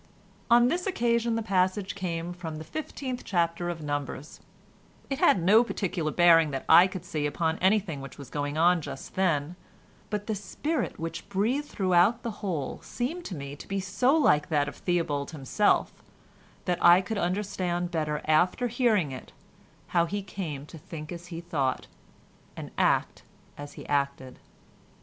[0.49, 4.39] On this occasion the passage came from the fifteenth chapter of Numbers:
[5.11, 8.81] it had no particular bearing that I could see upon anything which was going on
[8.81, 9.55] just then,
[10.09, 14.49] but the spirit which breathed throughout the whole seemed to me to be so like
[14.49, 15.93] that of Theobald himself,
[16.65, 19.33] that I could understand better after hearing it,
[19.89, 21.85] how he came to think as he thought,
[22.57, 23.21] and act
[23.55, 24.39] as he acted.